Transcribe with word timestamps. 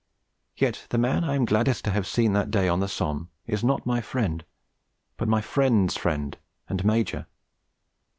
Yet 0.57 0.87
the 0.89 0.97
man 0.97 1.23
I 1.23 1.35
am 1.35 1.45
gladdest 1.45 1.85
to 1.85 1.91
have 1.91 2.07
seen 2.07 2.33
that 2.33 2.49
day 2.49 2.67
on 2.67 2.79
the 2.79 2.87
Somme 2.87 3.29
is 3.45 3.63
not 3.63 3.85
my 3.85 4.01
friend, 4.01 4.43
but 5.15 5.27
my 5.27 5.41
friend's 5.41 5.95
friend 5.95 6.39
and 6.67 6.83
Major.... 6.83 7.27